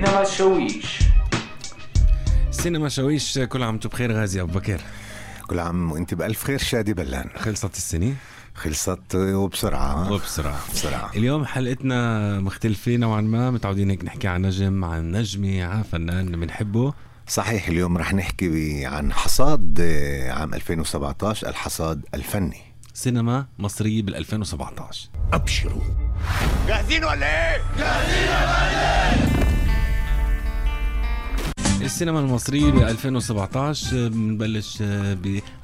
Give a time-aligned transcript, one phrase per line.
[0.00, 0.98] سينما شويش.
[2.50, 4.80] سينما شويش كل عام وأنتم بخير غازي أبو بكر.
[5.46, 8.14] كل عام وانت بألف خير شادي بلان خلصت السنة؟
[8.54, 10.12] خلصت وبسرعة.
[10.12, 10.58] وبسرعة.
[10.72, 11.10] بسرعة.
[11.16, 16.94] اليوم حلقتنا مختلفة نوعا ما متعودين هيك نحكي عن نجم عن نجمة عن فنان بنحبه.
[17.26, 22.60] صحيح اليوم رح نحكي عن حصاد آه، عام 2017 الحصاد الفني.
[22.94, 25.82] سينما مصرية بال 2017 أبشروا.
[26.66, 27.62] جاهزين ولا إيه؟
[31.82, 34.82] السينما المصرية ب 2017 بنبلش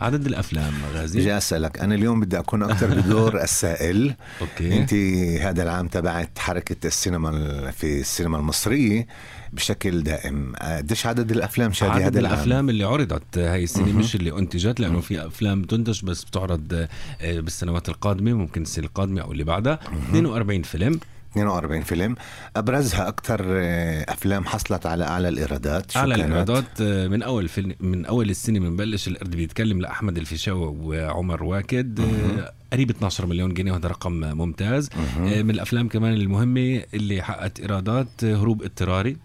[0.01, 1.25] بعدد الأفلام غازي.
[1.25, 1.79] جاي أسألك.
[1.79, 4.15] أنا اليوم بدي أكون أكثر بدور السائل.
[4.41, 4.79] أوكي.
[4.79, 4.95] أنت
[5.43, 9.07] هذا العام تبعت حركة السينما ال- في السينما المصرية
[9.53, 10.53] بشكل دائم.
[10.63, 14.81] قديش عدد الأفلام شادي عدد هذا العام؟ الأفلام اللي عرضت هاي السنة مش اللي أنتجت
[14.81, 16.73] لأنه في أفلام تنتج بس بتعرض
[17.21, 19.79] آه، بالسنوات القادمة ممكن السنة القادمة أو اللي بعدها.
[20.09, 21.01] 42 فيلم.
[21.37, 22.15] 42 فيلم.
[22.57, 25.91] أبرزها أكثر آه، أفلام حصلت على أعلى الإيرادات.
[25.91, 30.19] شو أعلى كانت؟ الإيرادات آه، من أول فيلم من أول السنة بنبلش القرد بيتكلم لأحمد
[30.19, 32.01] الفيشاوي وعمر واكد.
[32.01, 34.89] آه، قريب 12 مليون جنيه وهذا رقم ممتاز.
[35.19, 39.17] من الأفلام كمان المهمة اللي حققت إيرادات هروب اضطراري.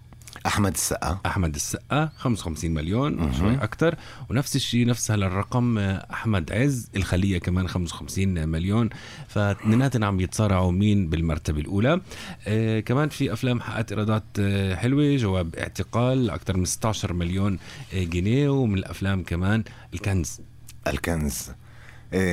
[0.45, 1.19] أحمد السقا.
[1.25, 3.33] أحمد السقا 55 مليون.
[3.33, 3.95] شوي أكثر
[4.29, 8.89] ونفس الشيء نفس هالرقم أحمد عز الخلية كمان 55 مليون.
[9.27, 12.01] فاثنيناتهم عم يتصارعوا مين بالمرتبة الأولى.
[12.47, 17.59] آه كمان في أفلام حققت إيرادات آه حلوة جواب اعتقال أكثر من 16 مليون
[17.93, 18.49] آه جنيه.
[18.49, 20.41] ومن الأفلام كمان الكنز.
[20.87, 21.51] الكنز.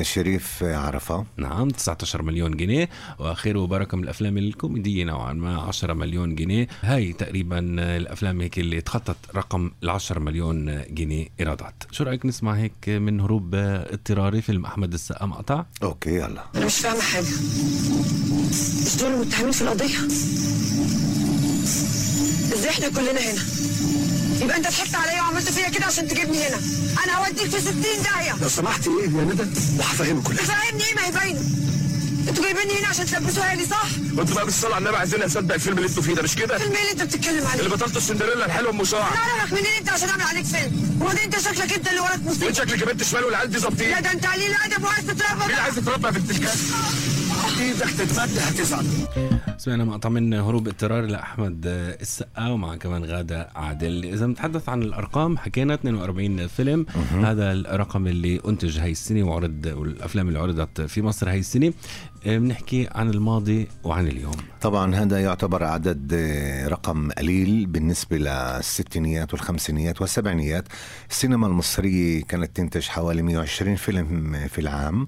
[0.03, 1.27] شريف عرفة.
[1.37, 2.89] نعم 19 مليون جنيه.
[3.19, 6.69] واخره بركه من الأفلام الكوميدية نوعا ما 10 مليون جنيه.
[6.83, 7.59] هاي تقريبا
[7.97, 11.83] الأفلام هيك اللي تخطت رقم ال 10 مليون جنيه إيرادات.
[11.91, 16.45] شو رأيك نسمع هيك من هروب اضطراري فيلم أحمد السقا مقطع؟ أوكي يلا.
[16.56, 17.27] أنا مش فاهمة حاجة.
[18.87, 19.99] مش دول المتهمين في القضية؟
[22.53, 23.43] إزاي إحنا كلنا هنا؟
[24.41, 26.60] يبقى انت ضحكت عليا وعملت فيا كده عشان تجيبني هنا.
[27.04, 28.37] أنا هوديك في 60 داهية.
[28.43, 29.43] لو سمحتي إيه يا ندى؟
[29.78, 31.41] وهفهمك كل حاجة فاهمني إيه؟ ما هي باينة.
[32.28, 35.77] أنتوا جايبيني هنا عشان تلبسوها لي صح؟ وانتوا بقى بالصلاه على النبي عايزين نصدق الفيلم
[35.78, 37.59] اللي أنتوا فيه ده مش كده؟ فيلم إيه اللي انت بتتكلم عليه.
[37.60, 40.98] اللي بطلته السندريلا الحلوه ام شعر أنا اعرفك منين انت عشان اعمل عليك فيلم.
[41.00, 43.91] وبعدين انت شكلك انت اللي وراك مصيبه شكلك يا بنت شمال والعيال دي ظابطين.
[43.91, 45.47] لا ده انت قليل ادب وعايز تتربى.
[45.47, 45.59] مين.
[45.59, 46.19] عايز تتربى في
[47.59, 48.87] دي تحت تتمد هتزعل.
[49.69, 51.61] سمعنا مقطع من هروب اضطراري لأحمد
[52.01, 54.05] السقا ومع كمان غادة عادل.
[54.05, 56.87] إذا بنتحدث عن الأرقام حكينا 42 فيلم.
[57.12, 61.73] هذا الرقم اللي أنتج هاي السنة وعرض والأفلام اللي عرضت في مصر هاي السنة.
[62.27, 64.37] آه، بنحكي عن الماضي وعن اليوم.
[64.61, 70.65] طبعا هذا يعتبر عدد آه، رقم قليل بالنسبة للستينيات والخمسينيات والسبعينيات.
[71.11, 75.07] السينما المصرية كانت تنتج حوالي 120 فيلم في العام.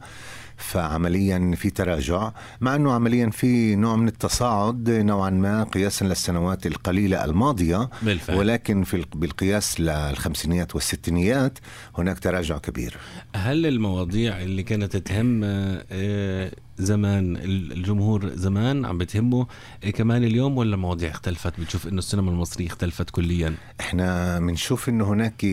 [0.61, 7.25] فعمليا في تراجع مع إنه عمليا في نوع من التصاعد نوعا ما قياسا للسنوات القليلة
[7.25, 8.37] الماضية بالفعل.
[8.37, 11.59] ولكن في بالقياس للخمسينيات والستينيات
[11.99, 12.97] هناك تراجع كبير
[13.37, 19.47] هل المواضيع اللي كانت تهم آه، زمان الجمهور زمان عم بتهمه.
[19.85, 25.05] آه، كمان اليوم ولا المواضيع اختلفت؟ بتشوف إنه السينما المصرية اختلفت كليا؟ إحنا بنشوف إنه
[25.13, 25.47] هناك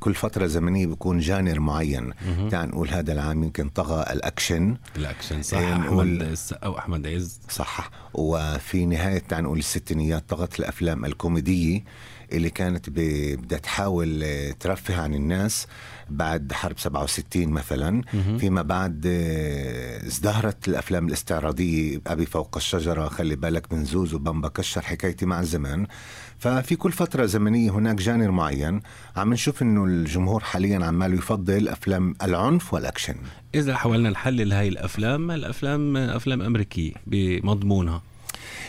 [0.00, 2.12] كل فترة زمنية بيكون genre معين.
[2.50, 4.76] تعال نقول هذا العام يمكن طغى الأكشن.
[4.96, 5.58] الأكشن صح.
[5.58, 7.40] إيه، أحمد نقول- السقا واحمد عز.
[7.48, 7.90] صح.
[8.14, 11.84] وفي نهاية تعال نقول الستينيات طغت الأفلام الكوميدية.
[12.32, 15.66] اللي كانت بدها تحاول آه، ترفه عن الناس
[16.10, 18.02] بعد حرب 67 مثلا.
[18.38, 24.80] فيما بعد آه، ازدهرت الأفلام الاستعراضية أبي فوق الشجرة خلي بالك من زوزو بامبا كشر
[24.80, 25.86] حكايتي مع الزمان
[26.38, 28.80] ففي كل فترة زمنية هناك جانر معين.
[29.16, 33.14] عم نشوف إنه الجمهور حاليا عماله يفضل أفلام العنف والأكشن.
[33.54, 38.02] إذا حاولنا نحلل هاي الأفلام الأفلام أفلام أمريكية بمضمونها.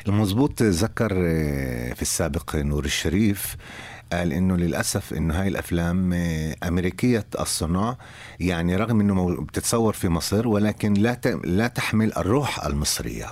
[0.08, 3.56] المزبوط ذكر آه، في السابق نور الشريف
[4.14, 7.96] قال إنه للأسف إنه هاي الأفلام آه، أمريكية الصنع
[8.40, 13.28] يعني رغم إنه بتتصور في مصر ولكن لا لا تحمل الروح المصرية.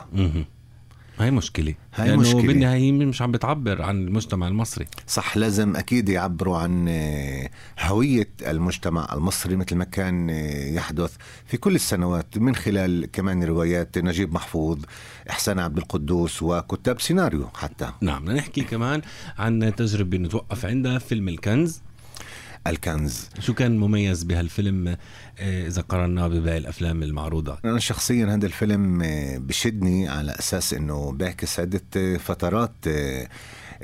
[1.21, 1.75] هاي مشكلة.
[1.95, 2.41] هاي لأنه مشكلة.
[2.41, 4.85] بالنهاية مش عم بتعبر عن المجتمع المصري.
[5.07, 11.15] صح لازم أكيد يعبروا عن آه، هوية المجتمع المصري مثل ما كان آه، يحدث
[11.45, 14.79] في كل السنوات من خلال كمان روايات نجيب محفوظ
[15.29, 17.91] إحسان عبد القدوس وكتاب سيناريو حتى.
[18.01, 19.01] نعم نحكي كمان
[19.38, 21.81] عن تجربة نتوقف عندها فيلم الكنز.
[22.68, 23.30] الكنز.
[23.40, 24.88] شو كان مميز بهالفيلم
[25.40, 31.12] آه، إذا قارناه بباقي الأفلام المعروضة؟ أنا شخصيا هذا الفيلم آه، بشدني على أساس أنه
[31.12, 32.75] بيعكس عدة آه، فترات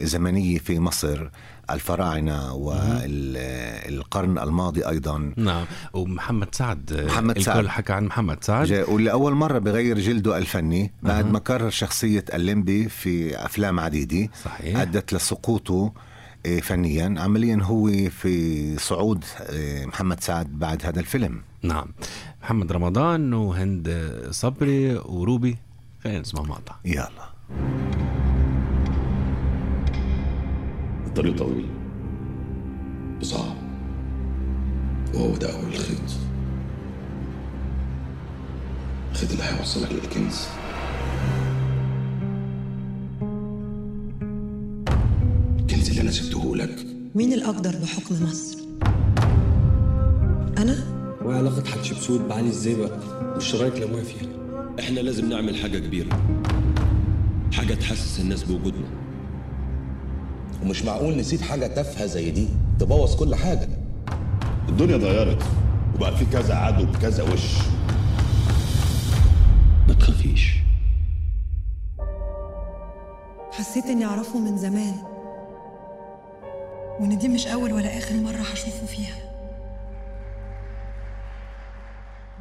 [0.01, 1.29] زمنية في مصر
[1.69, 5.33] الفراعنة والقرن الماضي أيضا.
[5.37, 5.65] نعم.
[5.93, 7.67] ومحمد سعد محمد الكل سعد.
[7.67, 8.65] حكى عن محمد سعد.
[8.67, 14.79] جاء ولأول مرة بغير جلده الفني بعد ما كرر شخصية الليمبي في أفلام عديدة صحيح.
[14.79, 15.93] أدت لسقوطه.
[16.61, 17.15] فنيا.
[17.17, 21.41] عمليا هو في صعود آه، محمد سعد بعد هذا الفيلم.
[21.63, 21.87] نعم.
[22.41, 25.57] محمد رمضان وهند صبري وروبي.
[26.03, 26.75] خلينا نسمع مقطع.
[26.85, 27.09] يلا.
[31.07, 31.69] الطريق طويل.
[33.21, 33.55] وصعب
[35.13, 35.99] وهو ده أول الخيط.
[39.11, 40.47] الخيط اللي هيوصلك للكنز.
[45.99, 46.85] اللي أنا سبته لك.
[47.15, 48.57] مين الأقدر بحكم مصر؟
[50.57, 50.75] أنا؟
[51.25, 52.99] وعلاقة حتشبسوت بعلي إزاي بقى؟
[53.33, 54.27] والشرايط اللي ابويا فيها
[54.79, 56.09] إحنا لازم نعمل حاجة كبيرة.
[57.53, 58.87] حاجة تحسس الناس بوجودنا.
[60.63, 62.47] ومش معقول نسيب حاجة تافهة زي دي؟
[62.79, 63.69] تبوظ كل حاجة.
[64.69, 65.43] الدنيا اتغيرت
[65.95, 67.45] وبقى في كذا عدو بكذا وش.
[69.87, 70.53] ما تخافيش.
[73.51, 75.16] حسيت إني أعرفه من زمان.
[76.99, 79.27] وإن دي مش أول ولا آخر مرة هشوفه فيها.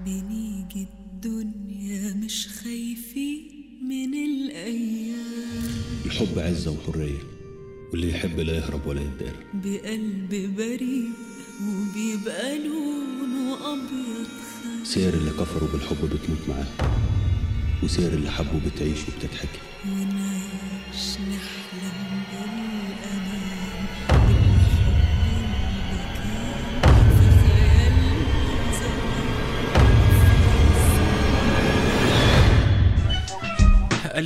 [0.04, 3.48] بنيجي الدنيا مش خايفين
[3.88, 5.76] من الأيام.
[6.06, 7.18] الحب عزة وحرية
[7.92, 11.08] واللي يحب لا يهرب ولا يدار بقلب بريء
[11.62, 14.26] وبيبقى لونه أبيض
[14.62, 16.66] خالص سير اللي كفروا بالحب بتموت معاه
[17.82, 21.65] وسير اللي حبوا بتعيش وبتضحكي ونعيش نحلم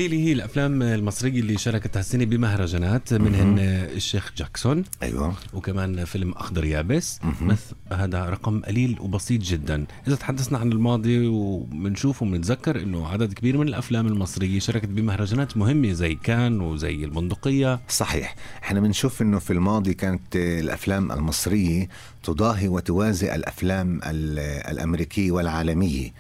[0.00, 3.58] قليلة هي الأفلام المصرية اللي شاركت هالسنة بمهرجانات منهن
[3.96, 4.84] الشيخ جاكسون.
[5.02, 5.34] أيوة.
[5.54, 7.20] وكمان فيلم أخضر يابس.
[7.92, 9.86] هذا رقم قليل وبسيط جدا.
[10.08, 15.92] إذا تحدثنا عن الماضي وبنشوف وبنتذكر أنه عدد كبير من الأفلام المصرية شاركت بمهرجانات مهمة
[15.92, 17.80] زي كان وزي البندقية.
[17.88, 18.34] صحيح.
[18.62, 21.88] إحنا بنشوف إنه في الماضي كانت الأفلام المصرية
[22.22, 24.38] تضاهي وتوازي الأفلام ال-
[24.72, 26.10] الأمريكية والعالمية.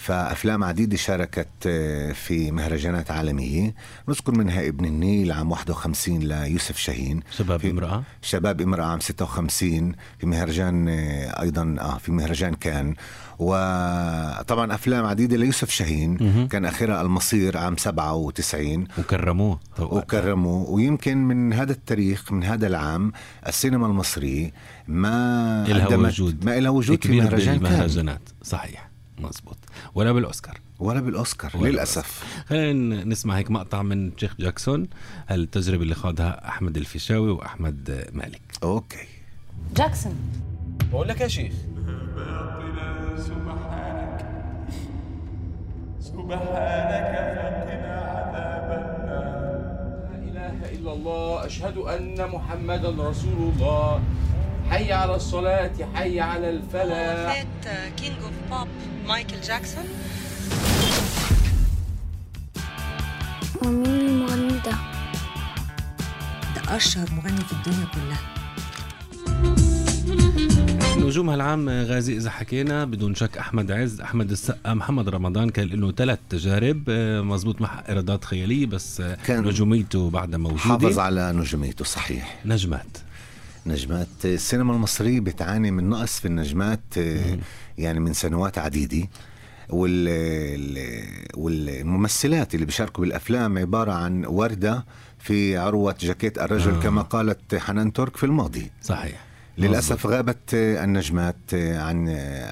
[0.00, 3.74] فأفلام عديدة شاركت آه، في مهرجانات عالمية.
[4.08, 7.20] نذكر منها ابن النيل عام 51 ليوسف شاهين.
[7.36, 8.02] شباب امرأة.
[8.22, 12.94] شباب امرأة عام 56 في مهرجان آه، أيضا آه في مهرجان كان.
[13.38, 16.46] وطبعا أفلام عديدة ليوسف شاهين.
[16.48, 19.60] كان آخرها المصير عام 97 وكرموه.
[19.78, 23.12] وكرموا ويمكن من هذا التاريخ من هذا العام
[23.46, 24.52] السينما المصرية
[24.88, 26.44] ما إلها وجود.
[26.44, 28.18] ما إلها وجود في مهرجان كان.
[28.42, 28.89] صحيح.
[29.20, 29.56] مزبوط
[29.94, 30.60] ولا بالأوسكار.
[30.78, 32.24] ولا بالأوسكار ولا للأسف.
[32.48, 34.88] خلينا نسمع هيك مقطع من شيخ جاكسون.
[35.30, 38.40] التجربة اللي خاضها أحمد الفيشاوي وأحمد مالك.
[38.62, 39.06] أوكي.
[39.76, 40.16] جاكسون.
[40.92, 41.52] بقول لك يا شيخ.
[46.28, 46.38] لا
[50.28, 51.46] إله إلا الله.
[51.46, 54.02] أشهد أن محمدا رسول الله.
[54.70, 57.32] حي على الصلاة حي على الفلاح.
[57.32, 58.68] The King of Pop
[59.10, 59.84] مايكل جاكسون.
[63.62, 64.70] ومين المغني ده؟
[66.56, 68.20] ده أشهر مغني في الدنيا كلها.
[71.06, 75.92] نجوم هالعام غازي إذا حكينا بدون شك أحمد عز أحمد السقا محمد رمضان كان له
[75.92, 80.60] ثلاث تجارب آه، مزبوط محقق إيرادات خيالية بس آه، كان نجوميته بعدها موجودة.
[80.60, 82.38] حافظ على نجوميته صحيح.
[82.44, 82.98] نجمات.
[83.66, 87.38] نجمات السينما المصرية بتعاني من نقص في النجمات آه،
[87.78, 89.08] يعني من سنوات عديدة.
[89.70, 94.84] وال ال- والممثلات اللي بيشاركوا بالأفلام عبارة عن وردة
[95.18, 96.80] في عروة جاكيت الرجل آه.
[96.80, 98.70] كما قالت حنان ترك في الماضي.
[98.82, 99.24] صحيح.
[99.60, 102.08] للأسف غابت النجمات عن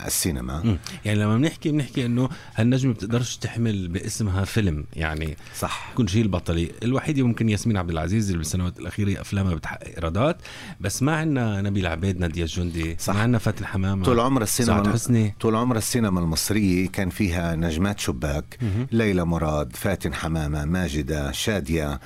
[0.07, 0.79] السينما.
[1.05, 5.91] يعني لما بنحكي بنحكي إنه هالنجمة بتقدرش تحمل باسمها فيلم يعني صح.
[5.93, 6.71] تكون شيء البطلي.
[6.83, 10.37] الوحيده ممكن ياسمين عبد العزيز اللي بالسنوات الأخيرة أفلامها بتحقق إيرادات
[10.81, 13.15] بس ما عندنا نبيل عبيد نادية الجندي صح.
[13.15, 15.35] ما عندنا فاتن حمامة طول عمر السينما حسني.
[15.41, 18.59] طول عمر السينما المصرية كان فيها نجمات شباك
[18.93, 22.01] ليلى مراد فاتن حمامة ماجدة شادية إيه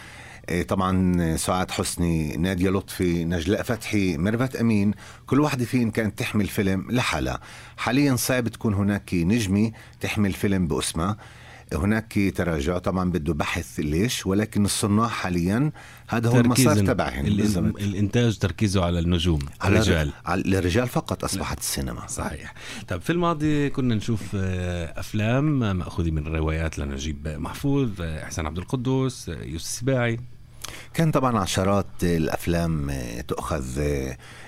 [0.68, 4.94] طبعا سعاد حسني نادية لطفي نجلاء فتحي ميرفت أمين
[5.26, 7.40] كل واحدة فيهم كانت تحمل فيلم لحالها.
[7.76, 11.16] حاليا صعب تكون هناك نجمة تحمل فيلم بأسمها.
[11.76, 15.72] هناك تراجع طبعا بده بحث ليش ولكن الصناع حاليا
[16.08, 17.26] هذا هو المسار تبعهم.
[17.26, 20.12] الإنتاج تركيزه على النجوم على الرجال.
[20.26, 22.06] على الرجال فقط أصبحت السينما.
[22.06, 22.54] صحيح.
[22.88, 28.58] طب في الماضي كنا نشوف آه، أفلام مأخوذة من روايات لنجيب محفوظ آه، إحسان عبد
[28.58, 30.20] القدوس آه، يوسف السباعي.
[30.94, 32.92] كان طبعا عشرات الأفلام
[33.28, 33.80] تؤخذ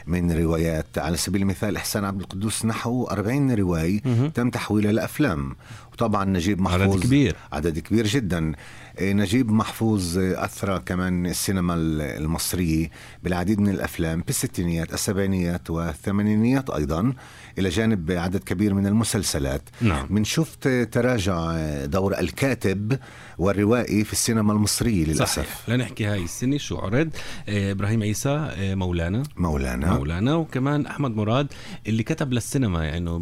[0.06, 0.98] من روايات.
[0.98, 4.00] على سبيل المثال إحسان عبد القدوس نحو 40 رواية
[4.34, 5.56] تم تحويلها لأفلام.
[5.92, 7.36] وطبعا نجيب محفوظ عدد كبير.
[7.52, 8.52] عدد كبير جدا.
[8.98, 12.90] آه، نجيب محفوظ أثرى كمان السينما ال- المصرية
[13.22, 17.12] بالعديد من الأفلام بالستينيات السبعينيات والثمانينيات أيضا
[17.58, 19.62] إلى جانب عدد كبير من المسلسلات.
[19.80, 20.06] نعم.
[20.10, 22.98] بنشوف ت- تراجع دور الكاتب
[23.38, 25.32] والروائي في السينما المصرية للأسف.
[25.36, 27.10] صحيح لنحكي هاي السنة شو عرض.
[27.48, 29.22] آه، إبراهيم عيسى آه، مولانا.
[29.36, 29.93] مولانا.
[29.98, 30.34] مولانا.
[30.34, 31.46] وكمان أحمد مراد
[31.86, 33.20] اللي كتب للسينما يعني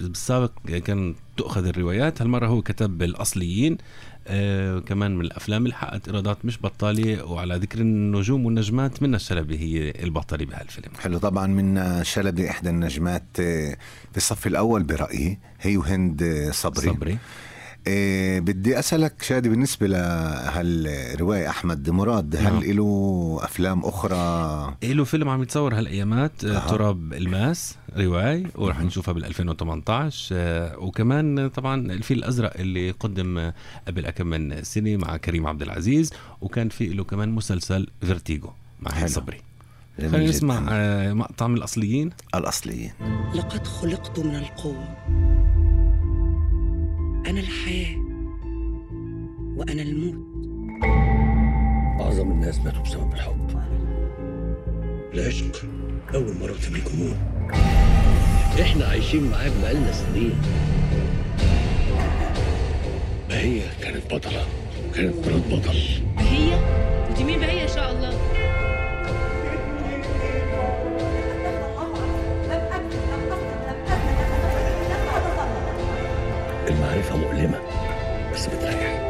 [0.00, 3.78] بالسابق كان تؤخذ الروايات هالمرة هو كتب الاصليين
[4.26, 9.58] آه كمان من الأفلام اللي حققت إيرادات مش بطالة وعلى ذكر النجوم والنجمات منى الشلبي
[9.58, 10.92] هي البطلة بهالفيلم.
[10.98, 11.18] حلو.
[11.18, 13.76] طبعا من شلبي إحدى النجمات آه،
[14.10, 16.86] في الصف الأول برأيي هي وهند آه، صبري.
[16.86, 17.18] صبري.
[18.40, 22.56] بدي أسألك شادي بالنسبة لهالرواية أحمد مراد نعم.
[22.56, 26.48] هل له أفلام أخرى له فيلم عم يتصور هالأيامات آه.
[26.56, 26.68] أها.
[26.70, 33.54] تراب الماس رواية ورح نشوفها بال 2018 آه، وكمان طبعا الفيل الأزرق اللي قدم آه،
[33.88, 38.92] قبل كم من سنة مع كريم عبد العزيز وكان في له كمان مسلسل فيرتيجو مع
[38.92, 39.08] حلو.
[39.08, 39.40] صبري
[39.98, 40.18] خلينا.
[40.18, 42.92] نسمع آه، مقطع من الأصليين الأصليين
[43.34, 44.88] لقد خلقت من القوة
[47.30, 47.96] أنا الحياة
[49.56, 50.14] وأنا الموت.
[52.00, 53.62] أعظم الناس ماتوا بسبب الحب.
[55.14, 55.64] العشق
[56.14, 57.16] أول مرة الجمهور.
[58.60, 60.32] إحنا عايشين معاك بقالنا سنين.
[63.28, 64.46] ما هي كانت بطلة؟
[64.94, 65.78] كانت مرات بطل
[66.18, 66.58] هي؟
[67.10, 68.29] ودي مين بقى هي إن شاء الله؟
[77.00, 77.60] المعرفة مؤلمة
[78.34, 79.09] بس بتريح.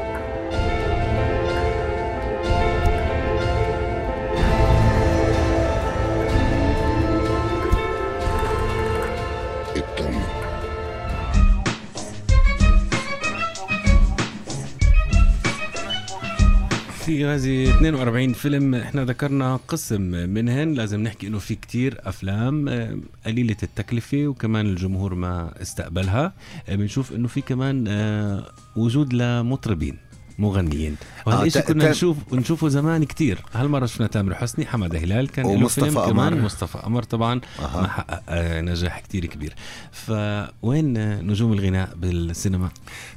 [17.11, 22.99] في هذه 42 فيلم إحنا ذكرنا قسم منهن لازم نحكي إنه في كتير أفلام آه،
[23.27, 26.33] قليلة التكلفة وكمان الجمهور ما استقبلها.
[26.69, 29.97] آه، بنشوف إنه في كمان آه، وجود لمطربين.
[30.41, 30.97] مغنيين.
[31.27, 33.39] آه، كنا تا- نشوف نشوفه زمان كتير.
[33.55, 36.33] هالمرة شفنا تامر حسني حمادة هلال كان ومصطفى فيلم كمان.
[36.35, 36.43] قمر.
[36.45, 37.81] مصطفى قمر طبعا أها.
[37.81, 39.55] ما حقق آه، نجاح كتير كبير.
[39.93, 42.69] فوين آه، نجوم الغناء بالسينما؟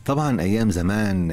[0.05, 1.27] طبعا أيام زمان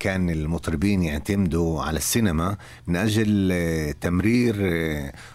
[0.00, 2.56] كان المطربين يعتمدوا على السينما
[2.86, 3.54] من أجل
[4.00, 4.56] تمرير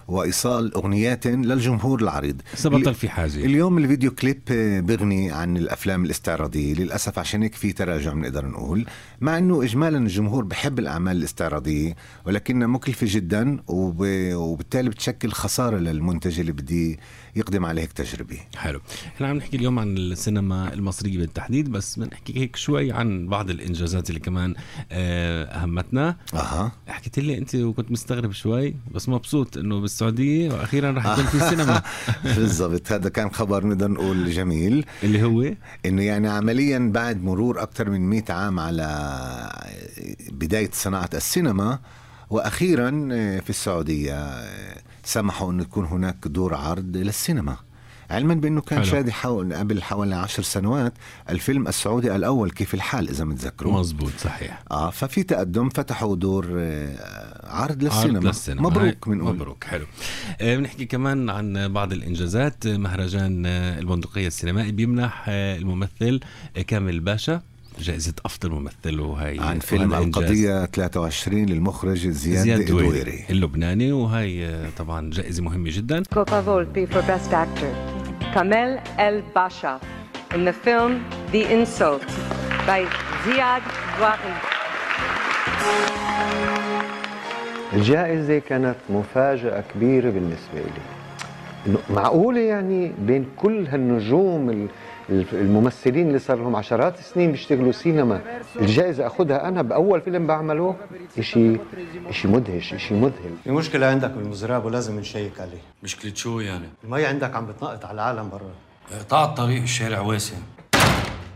[0.08, 2.42] وإيصال أغنيات للجمهور العريض.
[2.56, 4.42] سبطل في حاجة اليوم الفيديو كليب
[4.88, 6.74] بغني عن الأفلام الاستعراضية.
[6.74, 8.86] للأسف عشان هيك في تراجع بنقدر نقول
[9.22, 13.98] مع إنه اجمالا الجمهور بحب الأعمال الاستعراضية ولكنها مكلفة جدا وب...
[14.34, 17.00] وبالتالي بتشكل خسارة للمنتج اللي بدي
[17.36, 18.40] يقدم على هيك تجربة.
[18.56, 18.82] حلو.
[19.16, 24.10] إحنا عم نحكي اليوم عن السينما المصرية بالتحديد بس بنحكي هيك شوي عن بعض الإنجازات
[24.10, 24.54] اللي كمان
[24.92, 26.16] آه، أهمتنا.
[26.34, 26.72] أها.
[26.88, 31.82] حكيت لي أنت وكنت مستغرب شوي بس مبسوط إنه بالسعودية وأخيرا رح يكون في سينما.
[32.36, 32.92] بالضبط.
[32.92, 34.86] هذا كان خبر نقدر نقول جميل.
[35.04, 35.54] اللي هو؟
[35.86, 38.84] إنه يعني عمليا بعد مرور أكثر من 100 عام على
[40.32, 41.80] بداية صناعة السينما
[42.30, 42.92] وأخيرا
[43.40, 44.34] في السعودية
[45.04, 47.58] سمحوا انه يكون هناك دور عرض للسينما.
[48.10, 48.92] علما بأنه كان حلو.
[48.92, 50.94] شادي حول قبل حوالي عشر سنوات
[51.30, 54.64] الفيلم السعودي الأول كيف الحال إذا متذكروا مزبوط صحيح.
[54.72, 58.62] آه ففي تقدم فتحوا دور آه، عرض للسينما, عرض للسينما.
[58.62, 59.86] مبروك بنقول مبروك حلو.
[60.42, 62.66] آه، بنحكي كمان عن بعض الإنجازات.
[62.66, 66.20] آه، مهرجان آه، البندقية السينمائي بيمنح آه، الممثل
[66.58, 67.42] آه، كامل باشا.
[67.80, 69.94] جائزة أفضل ممثل وهي عن فيلم.
[69.94, 76.94] القضية 23 للمخرج زياد, زياد دويري دويري اللبناني وهي طبعا جائزة مهمة جدا Copa Volpi
[76.94, 77.74] for Best Actor.
[78.36, 79.80] Kamel El Basha
[80.36, 80.94] in the film
[81.32, 82.08] The Insult
[82.68, 82.82] by
[83.26, 83.64] Ziad
[84.00, 84.34] Douari.
[87.74, 94.68] الجائزة كانت مفاجأة كبيرة بالنسبة لي معقولة يعني بين كل هالنجوم ال-
[95.10, 98.22] الممثلين اللي صار لهم عشرات السنين بيشتغلوا سينما.
[98.60, 100.76] الجائزة أخذها أنا بأول فيلم بعمله
[101.20, 101.58] إشي
[102.10, 103.36] إشي مدهش إشي مذهل.
[103.44, 105.62] في مشكلة عندك بالمزراب ولازم نشيك عليه.
[105.84, 109.00] مشكلة شو يعني؟ المي عندك عم بتنقط على العالم برا.
[109.00, 110.36] قطع الطريق الشارع واسع.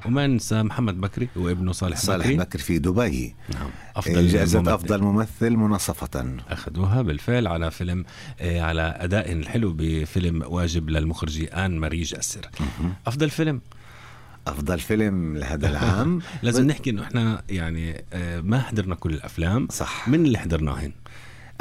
[0.06, 2.38] وما ننسى محمد بكري وابنه صالح, صالح بكري.
[2.38, 3.36] صالح بكري في دبي.
[3.54, 4.72] نعم أفضل إيه، جائزة ممثل.
[4.72, 8.06] أفضل ممثل مناصفة أخذوها بالفعل على فيلم
[8.42, 12.50] إيه، على أداء الحلو بفيلم واجب للمخرج آن ماري جاسر.
[13.08, 13.62] أفضل فيلم؟
[14.48, 16.22] أفضل فيلم لهذا العام.
[16.44, 16.68] لازم بل...
[16.70, 19.68] نحكي إنه إحنا يعني إيه، ما حضرنا كل الأفلام.
[19.72, 20.08] صح.
[20.08, 20.92] من اللي حضرناهن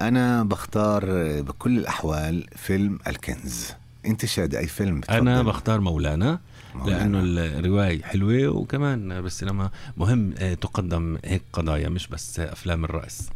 [0.00, 1.04] أنا بختار
[1.42, 3.72] بكل الأحوال فيلم الكنز.
[4.06, 5.16] أنت شاد أي فيلم؟ بتفضل.
[5.16, 6.40] أنا بختار مولانا.
[6.86, 7.38] لأنه نعم.
[7.38, 13.28] الرواية حلوة وكمان بالسينما مهم آه، تقدم هيك قضايا مش بس أفلام الرأس.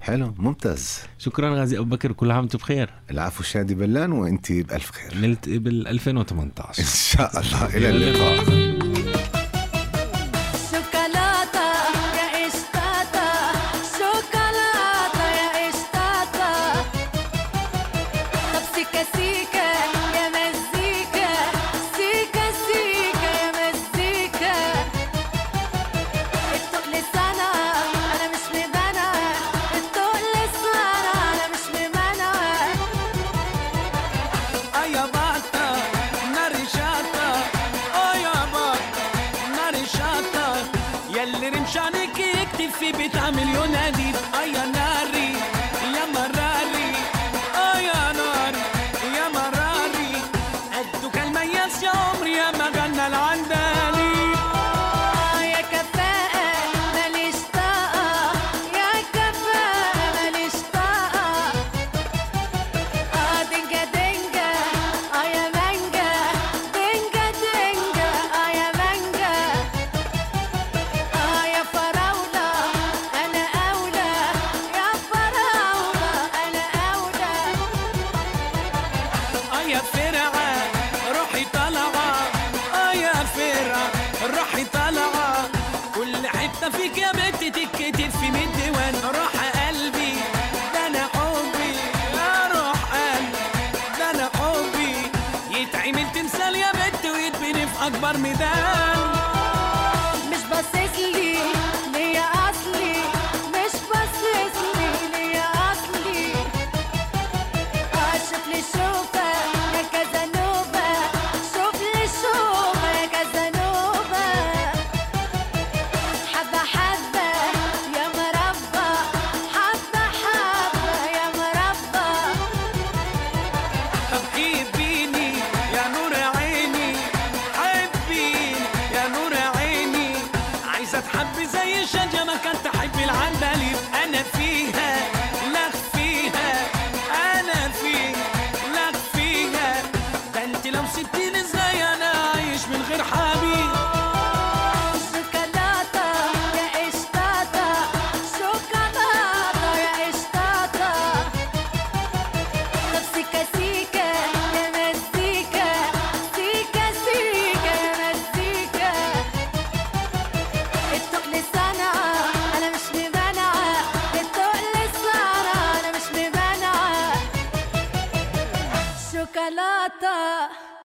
[0.00, 0.98] حلو ممتاز.
[1.18, 2.90] شكرا غازي أبو بكر كل عام وأنتم بخير.
[3.10, 5.14] العفو شادي بلان وأنت بألف خير.
[5.20, 7.76] نلتقي بال 2018 إن شاء الله.
[7.76, 8.67] إلى اللقاء.
[41.48, 43.74] غير مشانك يكتفي بتعمل بيتها مليون
[44.34, 45.07] ايا نار
[98.12, 98.22] Και
[100.28, 101.27] δεν σβήστε τι!